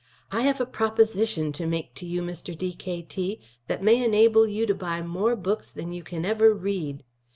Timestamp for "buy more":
4.73-5.35